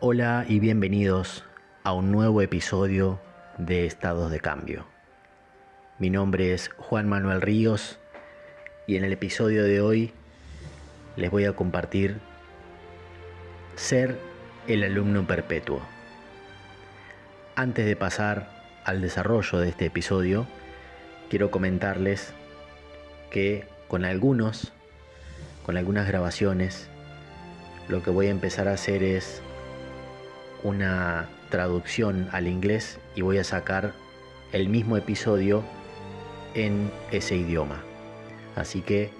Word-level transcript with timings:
Hola 0.00 0.44
y 0.48 0.60
bienvenidos 0.60 1.42
a 1.82 1.92
un 1.92 2.12
nuevo 2.12 2.40
episodio 2.40 3.20
de 3.58 3.84
Estados 3.84 4.30
de 4.30 4.38
Cambio. 4.38 4.86
Mi 5.98 6.08
nombre 6.08 6.54
es 6.54 6.68
Juan 6.76 7.08
Manuel 7.08 7.42
Ríos 7.42 7.98
y 8.86 8.94
en 8.94 9.02
el 9.02 9.12
episodio 9.12 9.64
de 9.64 9.80
hoy 9.80 10.12
les 11.16 11.32
voy 11.32 11.46
a 11.46 11.54
compartir 11.54 12.20
ser 13.74 14.16
el 14.68 14.84
alumno 14.84 15.26
perpetuo. 15.26 15.82
Antes 17.56 17.84
de 17.84 17.96
pasar 17.96 18.50
al 18.84 19.00
desarrollo 19.00 19.58
de 19.58 19.70
este 19.70 19.86
episodio, 19.86 20.46
quiero 21.28 21.50
comentarles 21.50 22.34
que 23.32 23.66
con 23.88 24.04
algunos, 24.04 24.72
con 25.66 25.76
algunas 25.76 26.06
grabaciones, 26.06 26.88
lo 27.88 28.00
que 28.04 28.10
voy 28.10 28.28
a 28.28 28.30
empezar 28.30 28.68
a 28.68 28.74
hacer 28.74 29.02
es 29.02 29.42
una 30.62 31.28
traducción 31.50 32.28
al 32.32 32.46
inglés 32.46 32.98
y 33.14 33.22
voy 33.22 33.38
a 33.38 33.44
sacar 33.44 33.92
el 34.52 34.68
mismo 34.68 34.96
episodio 34.96 35.62
en 36.54 36.90
ese 37.10 37.36
idioma. 37.36 37.82
Así 38.56 38.82
que 38.82 39.10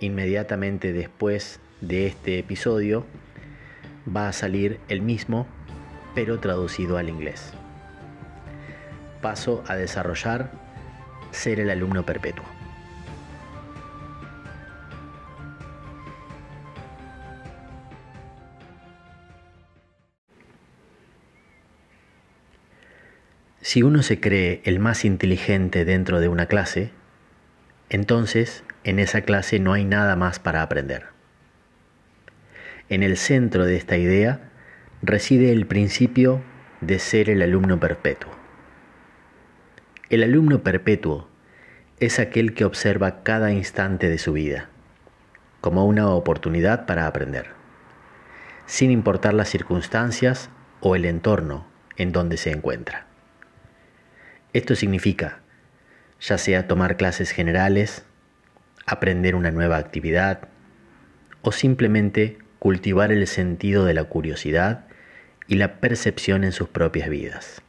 inmediatamente 0.00 0.92
después 0.92 1.60
de 1.80 2.06
este 2.06 2.38
episodio 2.38 3.06
va 4.14 4.28
a 4.28 4.32
salir 4.32 4.80
el 4.88 5.02
mismo 5.02 5.46
pero 6.14 6.40
traducido 6.40 6.96
al 6.98 7.08
inglés. 7.08 7.52
Paso 9.22 9.62
a 9.68 9.76
desarrollar 9.76 10.50
ser 11.30 11.60
el 11.60 11.70
alumno 11.70 12.04
perpetuo. 12.04 12.57
Si 23.68 23.82
uno 23.82 24.02
se 24.02 24.18
cree 24.18 24.62
el 24.64 24.78
más 24.78 25.04
inteligente 25.04 25.84
dentro 25.84 26.20
de 26.20 26.28
una 26.28 26.46
clase, 26.46 26.90
entonces 27.90 28.64
en 28.82 28.98
esa 28.98 29.20
clase 29.20 29.60
no 29.60 29.74
hay 29.74 29.84
nada 29.84 30.16
más 30.16 30.38
para 30.38 30.62
aprender. 30.62 31.08
En 32.88 33.02
el 33.02 33.18
centro 33.18 33.66
de 33.66 33.76
esta 33.76 33.98
idea 33.98 34.40
reside 35.02 35.52
el 35.52 35.66
principio 35.66 36.40
de 36.80 36.98
ser 36.98 37.28
el 37.28 37.42
alumno 37.42 37.78
perpetuo. 37.78 38.30
El 40.08 40.22
alumno 40.22 40.62
perpetuo 40.62 41.28
es 42.00 42.18
aquel 42.20 42.54
que 42.54 42.64
observa 42.64 43.22
cada 43.22 43.52
instante 43.52 44.08
de 44.08 44.16
su 44.16 44.32
vida 44.32 44.70
como 45.60 45.84
una 45.84 46.08
oportunidad 46.08 46.86
para 46.86 47.06
aprender, 47.06 47.48
sin 48.64 48.90
importar 48.90 49.34
las 49.34 49.50
circunstancias 49.50 50.48
o 50.80 50.96
el 50.96 51.04
entorno 51.04 51.66
en 51.98 52.12
donde 52.12 52.38
se 52.38 52.50
encuentra. 52.50 53.08
Esto 54.52 54.74
significa, 54.74 55.40
ya 56.20 56.38
sea 56.38 56.66
tomar 56.66 56.96
clases 56.96 57.30
generales, 57.30 58.04
aprender 58.86 59.34
una 59.34 59.50
nueva 59.50 59.76
actividad 59.76 60.48
o 61.42 61.52
simplemente 61.52 62.38
cultivar 62.58 63.12
el 63.12 63.26
sentido 63.26 63.84
de 63.84 63.94
la 63.94 64.04
curiosidad 64.04 64.86
y 65.46 65.56
la 65.56 65.80
percepción 65.80 66.44
en 66.44 66.52
sus 66.52 66.68
propias 66.68 67.08
vidas. 67.08 67.62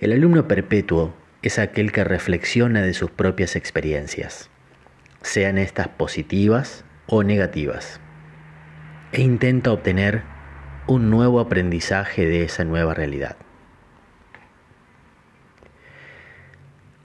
El 0.00 0.12
alumno 0.12 0.48
perpetuo 0.48 1.14
es 1.42 1.58
aquel 1.58 1.92
que 1.92 2.04
reflexiona 2.04 2.82
de 2.82 2.94
sus 2.94 3.10
propias 3.10 3.56
experiencias, 3.56 4.50
sean 5.22 5.58
estas 5.58 5.88
positivas 5.88 6.84
o 7.06 7.22
negativas, 7.22 8.00
e 9.12 9.20
intenta 9.20 9.72
obtener 9.72 10.22
un 10.86 11.10
nuevo 11.10 11.40
aprendizaje 11.40 12.26
de 12.26 12.44
esa 12.44 12.64
nueva 12.64 12.94
realidad. 12.94 13.36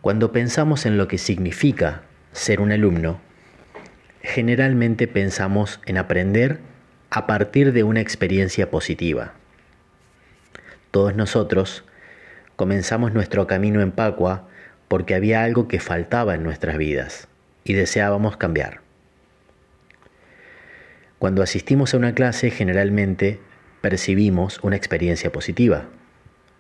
Cuando 0.01 0.31
pensamos 0.31 0.85
en 0.85 0.97
lo 0.97 1.09
que 1.09 1.17
significa 1.17 2.03
ser 2.31 2.61
un 2.61 2.71
alumno, 2.71 3.19
generalmente 4.21 5.09
pensamos 5.09 5.81
en 5.85 5.97
aprender 5.97 6.59
a 7.09 7.27
partir 7.27 7.73
de 7.73 7.83
una 7.83 7.99
experiencia 7.99 8.71
positiva. 8.71 9.33
Todos 10.91 11.15
nosotros 11.15 11.83
comenzamos 12.55 13.13
nuestro 13.13 13.45
camino 13.45 13.81
en 13.81 13.91
Pacua 13.91 14.47
porque 14.87 15.15
había 15.15 15.43
algo 15.43 15.67
que 15.67 15.81
faltaba 15.81 16.33
en 16.33 16.43
nuestras 16.43 16.77
vidas 16.77 17.27
y 17.65 17.73
deseábamos 17.73 18.37
cambiar. 18.37 18.79
Cuando 21.19 21.43
asistimos 21.43 21.93
a 21.93 21.97
una 21.97 22.15
clase 22.15 22.51
generalmente 22.51 23.41
percibimos 23.81 24.59
una 24.63 24.77
experiencia 24.77 25.29
positiva. 25.33 25.89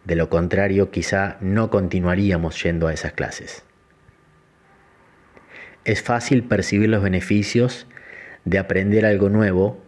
De 0.05 0.15
lo 0.15 0.29
contrario, 0.29 0.91
quizá 0.91 1.37
no 1.41 1.69
continuaríamos 1.69 2.61
yendo 2.63 2.87
a 2.87 2.93
esas 2.93 3.13
clases. 3.13 3.63
Es 5.85 6.01
fácil 6.01 6.43
percibir 6.43 6.89
los 6.89 7.03
beneficios 7.03 7.87
de 8.45 8.59
aprender 8.59 9.05
algo 9.05 9.29
nuevo 9.29 9.81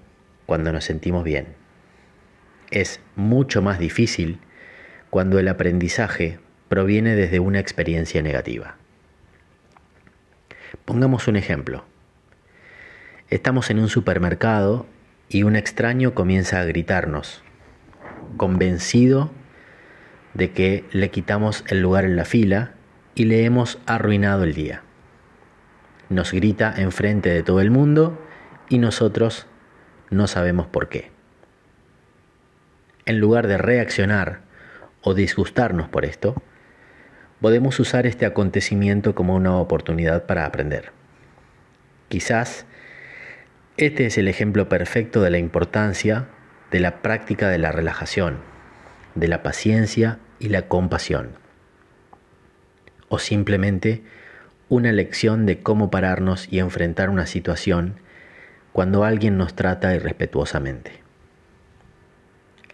cuando 0.45 0.71
nos 0.71 0.85
sentimos 0.85 1.23
bien. 1.23 1.47
Es 2.71 2.99
mucho 3.15 3.61
más 3.61 3.79
difícil 3.79 4.39
cuando 5.09 5.39
el 5.39 5.47
aprendizaje 5.47 6.39
proviene 6.69 7.15
desde 7.15 7.39
una 7.39 7.59
experiencia 7.59 8.21
negativa. 8.21 8.77
Pongamos 10.85 11.27
un 11.27 11.35
ejemplo. 11.35 11.83
Estamos 13.29 13.69
en 13.69 13.79
un 13.79 13.89
supermercado 13.89 14.85
y 15.29 15.43
un 15.43 15.55
extraño 15.55 16.13
comienza 16.13 16.59
a 16.59 16.65
gritarnos, 16.65 17.43
convencido 18.37 19.31
de 20.33 20.51
que 20.51 20.85
le 20.91 21.09
quitamos 21.09 21.63
el 21.67 21.81
lugar 21.81 22.05
en 22.05 22.15
la 22.15 22.25
fila 22.25 22.73
y 23.15 23.25
le 23.25 23.45
hemos 23.45 23.79
arruinado 23.85 24.43
el 24.43 24.53
día. 24.53 24.83
Nos 26.09 26.31
grita 26.31 26.73
enfrente 26.77 27.29
de 27.29 27.43
todo 27.43 27.61
el 27.61 27.71
mundo 27.71 28.19
y 28.69 28.77
nosotros 28.77 29.47
no 30.09 30.27
sabemos 30.27 30.67
por 30.67 30.89
qué. 30.89 31.11
En 33.05 33.19
lugar 33.19 33.47
de 33.47 33.57
reaccionar 33.57 34.41
o 35.01 35.13
disgustarnos 35.13 35.89
por 35.89 36.05
esto, 36.05 36.41
podemos 37.41 37.79
usar 37.79 38.05
este 38.05 38.25
acontecimiento 38.25 39.15
como 39.15 39.35
una 39.35 39.55
oportunidad 39.57 40.25
para 40.25 40.45
aprender. 40.45 40.91
Quizás 42.07 42.65
este 43.77 44.05
es 44.05 44.17
el 44.17 44.27
ejemplo 44.27 44.69
perfecto 44.69 45.21
de 45.21 45.29
la 45.29 45.39
importancia 45.39 46.27
de 46.71 46.79
la 46.79 47.01
práctica 47.01 47.49
de 47.49 47.57
la 47.57 47.71
relajación 47.71 48.50
de 49.15 49.27
la 49.27 49.43
paciencia 49.43 50.19
y 50.39 50.49
la 50.49 50.67
compasión. 50.67 51.31
O 53.09 53.19
simplemente 53.19 54.03
una 54.69 54.91
lección 54.91 55.45
de 55.45 55.59
cómo 55.59 55.91
pararnos 55.91 56.47
y 56.49 56.59
enfrentar 56.59 57.09
una 57.09 57.25
situación 57.25 57.95
cuando 58.71 59.03
alguien 59.03 59.37
nos 59.37 59.53
trata 59.53 59.93
irrespetuosamente. 59.93 61.01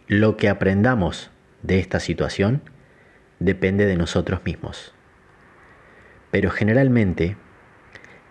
Lo 0.07 0.37
que 0.37 0.47
aprendamos 0.47 1.31
de 1.63 1.79
esta 1.79 1.99
situación 1.99 2.61
depende 3.39 3.85
de 3.85 3.97
nosotros 3.97 4.41
mismos. 4.45 4.93
Pero 6.31 6.51
generalmente, 6.51 7.35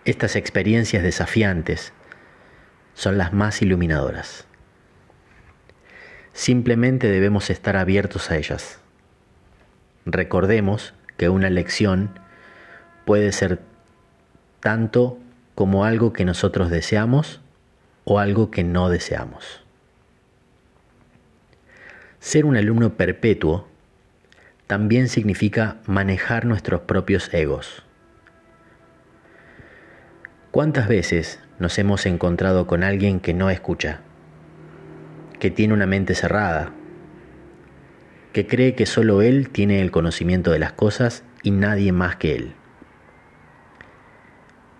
estas 0.05 0.35
experiencias 0.35 1.03
desafiantes 1.03 1.93
son 2.93 3.17
las 3.17 3.33
más 3.33 3.61
iluminadoras. 3.61 4.46
Simplemente 6.37 7.09
debemos 7.09 7.49
estar 7.49 7.77
abiertos 7.77 8.29
a 8.29 8.37
ellas. 8.37 8.77
Recordemos 10.05 10.93
que 11.17 11.29
una 11.29 11.49
lección 11.49 12.11
puede 13.05 13.31
ser 13.31 13.59
tanto 14.59 15.17
como 15.55 15.83
algo 15.83 16.13
que 16.13 16.25
nosotros 16.25 16.69
deseamos 16.69 17.41
o 18.03 18.19
algo 18.19 18.51
que 18.51 18.63
no 18.63 18.87
deseamos. 18.89 19.63
Ser 22.19 22.45
un 22.45 22.55
alumno 22.55 22.93
perpetuo 22.93 23.67
también 24.67 25.09
significa 25.09 25.77
manejar 25.87 26.45
nuestros 26.45 26.81
propios 26.81 27.33
egos. 27.33 27.81
¿Cuántas 30.51 30.87
veces 30.87 31.39
nos 31.57 31.79
hemos 31.79 32.05
encontrado 32.05 32.67
con 32.67 32.83
alguien 32.83 33.21
que 33.21 33.33
no 33.33 33.49
escucha? 33.49 34.01
Que 35.39 35.51
tiene 35.51 35.73
una 35.73 35.85
mente 35.85 36.15
cerrada, 36.15 36.71
que 38.33 38.47
cree 38.47 38.75
que 38.75 38.85
solo 38.85 39.21
él 39.21 39.49
tiene 39.49 39.81
el 39.81 39.91
conocimiento 39.91 40.51
de 40.51 40.59
las 40.59 40.73
cosas 40.73 41.23
y 41.43 41.51
nadie 41.51 41.91
más 41.91 42.15
que 42.15 42.35
él. 42.35 42.53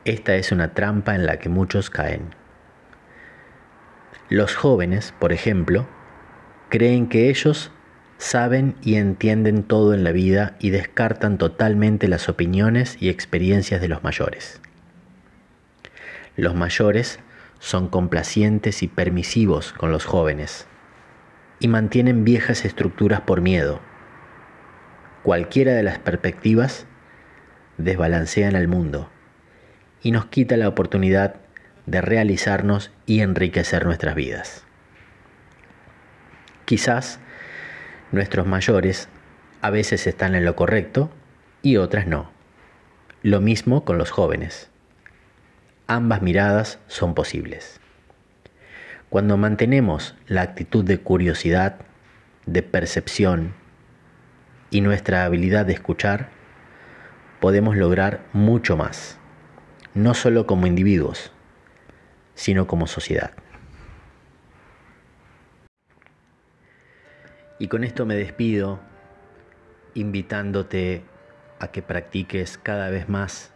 Esta 0.06 0.36
es 0.36 0.52
una 0.52 0.74
trampa 0.74 1.16
en 1.16 1.26
la 1.26 1.38
que 1.38 1.50
muchos 1.50 1.90
caen. 1.90 2.36
Los 4.30 4.56
jóvenes, 4.56 5.14
por 5.20 5.34
ejemplo, 5.34 5.88
creen 6.70 7.08
que 7.08 7.30
ellos 7.30 7.72
saben 8.18 8.76
y 8.82 8.96
entienden 8.96 9.64
todo 9.64 9.94
en 9.94 10.04
la 10.04 10.12
vida 10.12 10.56
y 10.60 10.70
descartan 10.70 11.38
totalmente 11.38 12.08
las 12.08 12.30
opiniones 12.30 12.98
y 13.00 13.10
experiencias 13.10 13.80
de 13.80 13.88
los 13.88 14.04
mayores. 14.04 14.62
Los 16.36 16.56
mayores 16.56 17.20
son 17.60 17.90
complacientes 17.90 18.84
y 18.84 18.88
permisivos 18.88 19.74
con 19.74 19.92
los 19.92 20.06
jóvenes 20.06 20.68
y 21.60 21.68
mantienen 21.68 22.24
viejas 22.24 22.66
estructuras 22.66 23.22
por 23.22 23.42
miedo. 23.42 23.80
Cualquiera 25.24 25.74
de 25.74 25.84
las 25.84 26.00
perspectivas 26.00 26.86
desbalancean 27.78 28.56
al 28.56 28.68
mundo 28.68 29.10
y 30.02 30.12
nos 30.12 30.26
quita 30.26 30.58
la 30.58 30.68
oportunidad 30.68 31.36
de 31.86 32.02
realizarnos 32.02 32.92
y 33.06 33.22
enriquecer 33.22 33.86
nuestras 33.86 34.16
vidas. 34.16 34.64
Quizás 36.66 37.20
nuestros 38.12 38.46
mayores 38.46 39.10
a 39.62 39.70
veces 39.70 40.06
están 40.06 40.36
en 40.36 40.46
lo 40.46 40.56
correcto 40.56 41.10
y 41.62 41.78
otras 41.78 42.08
no. 42.08 42.30
Lo 43.24 43.42
mismo 43.42 43.84
con 43.84 43.98
los 43.98 44.12
jóvenes. 44.12 44.70
Ambas 45.90 46.22
miradas 46.22 46.80
son 46.88 47.14
posibles. 47.14 47.80
Cuando 49.08 49.38
mantenemos 49.38 50.16
la 50.28 50.42
actitud 50.42 50.84
de 50.84 51.00
curiosidad, 51.00 51.78
de 52.46 52.62
percepción 52.62 53.54
y 54.70 54.82
nuestra 54.82 55.24
habilidad 55.24 55.66
de 55.66 55.72
escuchar, 55.72 56.28
podemos 57.40 57.78
lograr 57.78 58.26
mucho 58.34 58.76
más, 58.76 59.18
no 59.94 60.14
solo 60.14 60.46
como 60.46 60.68
individuos, 60.68 61.32
sino 62.36 62.68
como 62.68 62.86
sociedad. 62.86 63.32
Y 67.60 67.70
con 67.70 67.86
esto 67.86 68.06
me 68.06 68.16
despido, 68.16 68.82
invitándote 69.94 71.04
a 71.62 71.70
que 71.70 71.82
practiques 71.82 72.58
cada 72.58 72.90
vez 72.90 73.08
más 73.08 73.54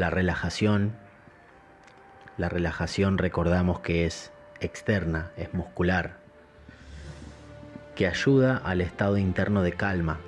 la 0.00 0.08
relajación. 0.08 0.92
La 2.38 2.48
relajación 2.48 3.18
recordamos 3.18 3.80
que 3.80 4.06
es 4.06 4.32
externa, 4.58 5.30
es 5.36 5.52
muscular, 5.52 6.16
que 7.96 8.06
ayuda 8.06 8.56
al 8.56 8.80
estado 8.80 9.18
interno 9.18 9.62
de 9.62 9.74
calma. 9.74 10.18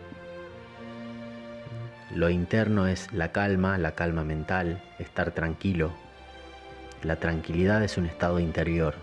Lo 2.15 2.29
interno 2.29 2.87
es 2.87 3.11
la 3.15 3.33
calma, 3.33 3.79
la 3.79 3.93
calma 3.93 4.25
mental, 4.25 4.83
estar 4.99 5.31
tranquilo. 5.31 5.91
La 7.03 7.17
tranquilidad 7.17 7.83
es 7.83 7.97
un 7.97 8.05
estado 8.05 8.41
interior, 8.41 8.95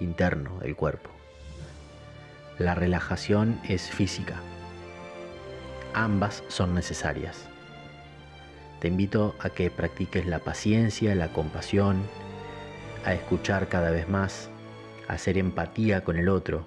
interno 0.00 0.58
del 0.60 0.74
cuerpo. 0.74 1.10
La 2.56 2.74
relajación 2.74 3.60
es 3.68 3.90
física. 3.90 4.36
Ambas 5.92 6.42
son 6.48 6.74
necesarias. 6.74 7.50
Te 8.80 8.88
invito 8.88 9.34
a 9.40 9.50
que 9.50 9.70
practiques 9.70 10.26
la 10.26 10.40
paciencia, 10.40 11.14
la 11.14 11.32
compasión, 11.32 12.02
a 13.04 13.14
escuchar 13.14 13.68
cada 13.68 13.90
vez 13.90 14.08
más, 14.08 14.50
a 15.08 15.14
hacer 15.14 15.38
empatía 15.38 16.04
con 16.04 16.16
el 16.16 16.28
otro, 16.28 16.66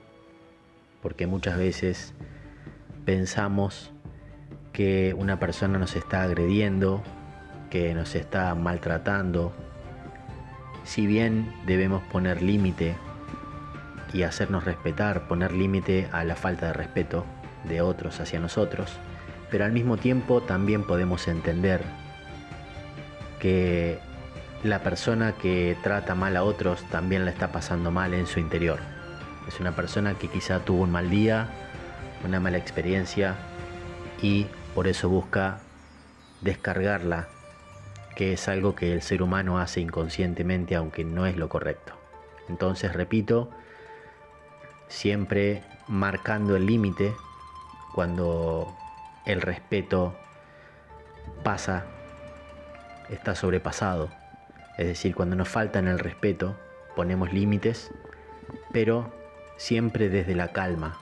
porque 1.02 1.28
muchas 1.28 1.58
veces 1.58 2.14
pensamos 3.06 3.92
que 4.74 5.14
una 5.18 5.40
persona 5.40 5.78
nos 5.78 5.96
está 5.96 6.24
agrediendo, 6.24 7.04
que 7.70 7.94
nos 7.94 8.16
está 8.16 8.56
maltratando. 8.56 9.54
Si 10.86 11.06
bien 11.06 11.54
debemos 11.66 12.02
poner 12.04 12.42
límite 12.42 12.96
y 14.14 14.24
hacernos 14.24 14.66
respetar, 14.66 15.28
poner 15.28 15.52
límite 15.52 16.08
a 16.12 16.24
la 16.24 16.36
falta 16.36 16.68
de 16.68 16.74
respeto 16.74 17.26
de 17.66 17.82
otros 17.82 18.20
hacia 18.20 18.40
nosotros, 18.40 18.98
pero 19.50 19.66
al 19.66 19.72
mismo 19.72 19.98
tiempo 19.98 20.42
también 20.42 20.84
podemos 20.84 21.28
entender 21.28 21.84
que 23.40 24.00
la 24.64 24.84
persona 24.84 25.34
que 25.34 25.78
trata 25.82 26.16
mal 26.16 26.36
a 26.36 26.44
otros 26.44 26.84
también 26.90 27.26
la 27.26 27.32
está 27.32 27.52
pasando 27.52 27.92
mal 27.92 28.14
en 28.14 28.28
su 28.28 28.40
interior. 28.40 28.80
Es 29.48 29.60
una 29.60 29.76
persona 29.76 30.16
que 30.16 30.28
quizá 30.28 30.60
tuvo 30.60 30.84
un 30.84 30.92
mal 30.92 31.10
día, 31.10 31.48
una 32.26 32.40
mala 32.40 32.58
experiencia 32.58 33.36
y 34.22 34.48
por 34.76 34.88
eso 34.88 35.10
busca 35.10 35.60
descargarla, 36.42 37.28
que 38.16 38.34
es 38.34 38.48
algo 38.48 38.76
que 38.76 38.94
el 38.94 39.02
ser 39.02 39.24
humano 39.24 39.60
hace 39.60 39.80
inconscientemente 39.82 40.76
aunque 40.76 41.04
no 41.06 41.26
es 41.26 41.38
lo 41.38 41.50
correcto. 41.50 41.94
Entonces, 42.50 42.94
repito, 42.94 43.50
siempre 44.88 45.64
marcando 45.88 46.56
el 46.56 46.66
límite 46.66 47.14
cuando 47.94 48.76
el 49.32 49.42
respeto 49.42 50.16
pasa, 51.44 51.86
está 53.10 53.36
sobrepasado. 53.36 54.10
Es 54.78 54.88
decir, 54.88 55.14
cuando 55.14 55.36
nos 55.36 55.50
faltan 55.50 55.88
el 55.88 56.00
respeto, 56.00 56.58
ponemos 56.96 57.32
límites, 57.32 57.92
pero 58.72 59.14
siempre 59.58 60.10
desde 60.10 60.36
la 60.36 60.48
calma, 60.50 60.98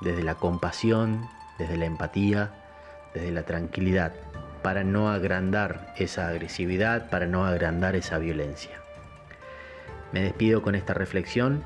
desde 0.00 0.22
la 0.22 0.36
compasión, 0.36 1.28
desde 1.58 1.76
la 1.76 1.86
empatía, 1.86 2.50
desde 3.14 3.32
la 3.32 3.42
tranquilidad, 3.42 4.12
para 4.62 4.84
no 4.84 5.10
agrandar 5.10 5.92
esa 5.96 6.28
agresividad, 6.28 7.10
para 7.10 7.26
no 7.26 7.46
agrandar 7.46 7.96
esa 7.96 8.18
violencia. 8.18 8.78
Me 10.12 10.22
despido 10.22 10.62
con 10.62 10.74
esta 10.74 10.94
reflexión 10.94 11.64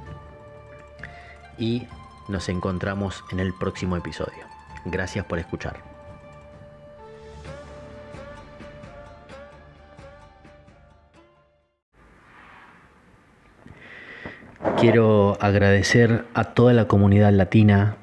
y 1.58 1.86
nos 2.28 2.48
encontramos 2.48 3.22
en 3.32 3.40
el 3.40 3.52
próximo 3.52 3.96
episodio. 3.96 4.53
Gracias 4.84 5.24
por 5.24 5.38
escuchar. 5.38 5.76
Quiero 14.78 15.38
agradecer 15.40 16.24
a 16.34 16.44
toda 16.44 16.72
la 16.72 16.86
comunidad 16.86 17.32
latina 17.32 17.96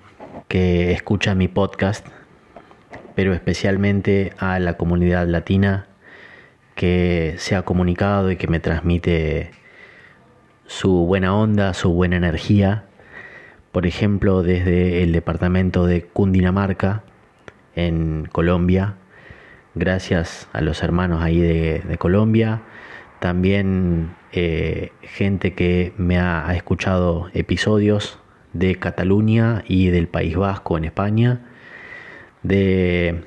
que 0.48 0.92
escucha 0.92 1.36
mi 1.36 1.48
podcast, 1.48 2.06
pero 3.14 3.34
especialmente 3.34 4.34
a 4.38 4.60
la 4.60 4.78
comunidad 4.78 5.28
latina 5.28 5.88
que 6.76 7.36
se 7.38 7.56
ha 7.56 7.64
comunicado 7.64 8.32
y 8.32 8.38
que 8.38 8.48
me 8.48 8.60
transmite 8.60 9.52
su 10.66 11.06
buena 11.06 11.36
onda, 11.36 11.74
su 11.74 11.94
buena 11.94 12.16
energía 12.16 12.86
por 13.72 13.86
ejemplo, 13.86 14.44
desde 14.44 15.04
el 15.04 15.14
departamento 15.14 15.86
de 15.86 16.04
Cundinamarca, 16.04 17.04
en 17.76 18.28
Colombia, 18.32 18.96
gracias 19.76 20.50
a 20.52 20.62
los 20.62 20.84
hermanos 20.84 21.22
ahí 21.22 21.40
de, 21.40 21.98
Colombia, 21.98 22.62
también 23.20 24.16
eh, 24.32 24.92
gente 25.02 25.54
que 25.54 25.94
me 25.98 26.20
ha, 26.20 26.54
escuchado 26.56 27.30
episodios 27.34 28.20
de 28.54 28.76
Cataluña 28.76 29.64
y 29.68 29.88
del 29.88 30.08
País 30.08 30.36
Vasco 30.36 30.78
en 30.78 30.86
España, 30.86 31.40
de 32.44 33.24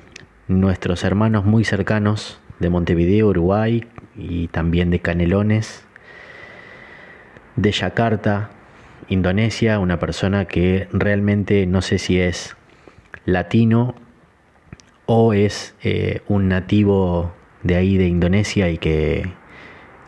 nuestros 0.47 1.03
hermanos 1.03 1.45
muy 1.45 1.63
cercanos 1.63 2.39
de 2.59 2.69
Montevideo, 2.69 3.29
Uruguay 3.29 3.87
y 4.15 4.47
también 4.49 4.91
de 4.91 4.99
Canelones, 4.99 5.85
de 7.55 7.71
Yakarta, 7.71 8.51
Indonesia, 9.07 9.79
una 9.79 9.99
persona 9.99 10.45
que 10.45 10.87
realmente 10.91 11.65
no 11.67 11.81
sé 11.81 11.99
si 11.99 12.19
es 12.19 12.55
latino 13.25 13.95
o 15.05 15.33
es 15.33 15.75
eh, 15.83 16.21
un 16.27 16.47
nativo 16.47 17.33
de 17.63 17.75
ahí 17.75 17.97
de 17.97 18.07
Indonesia 18.07 18.69
y 18.69 18.77
que 18.77 19.31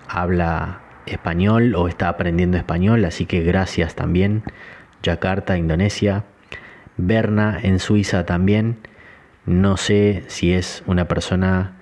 habla 0.07 0.81
español 1.05 1.75
o 1.75 1.87
está 1.87 2.09
aprendiendo 2.09 2.57
español, 2.57 3.05
así 3.05 3.25
que 3.25 3.41
gracias 3.41 3.95
también. 3.95 4.43
Yakarta, 5.03 5.57
Indonesia. 5.57 6.25
Berna 6.97 7.59
en 7.61 7.79
Suiza 7.79 8.25
también. 8.25 8.77
No 9.45 9.77
sé 9.77 10.23
si 10.27 10.53
es 10.53 10.83
una 10.87 11.07
persona 11.07 11.77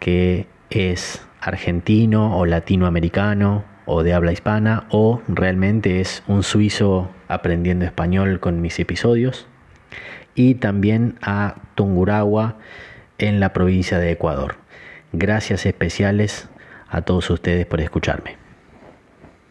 que 0.00 0.46
es 0.70 1.24
argentino 1.40 2.36
o 2.36 2.44
latinoamericano 2.46 3.64
o 3.90 4.04
de 4.04 4.14
habla 4.14 4.32
hispana 4.32 4.84
o 4.90 5.20
realmente 5.26 6.00
es 6.00 6.22
un 6.28 6.44
suizo 6.44 7.10
aprendiendo 7.26 7.84
español 7.84 8.38
con 8.38 8.60
mis 8.60 8.78
episodios 8.78 9.48
y 10.36 10.54
también 10.54 11.18
a 11.22 11.56
Tungurahua 11.74 12.56
en 13.18 13.40
la 13.40 13.52
provincia 13.52 13.98
de 13.98 14.12
Ecuador. 14.12 14.56
Gracias 15.12 15.66
especiales 15.66 16.48
a 16.88 17.02
todos 17.02 17.30
ustedes 17.30 17.66
por 17.66 17.80
escucharme. 17.80 18.39